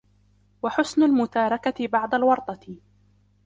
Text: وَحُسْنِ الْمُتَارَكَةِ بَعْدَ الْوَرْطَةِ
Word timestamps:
وَحُسْنِ 0.61 1.03
الْمُتَارَكَةِ 1.03 1.87
بَعْدَ 1.87 2.15
الْوَرْطَةِ 2.15 2.75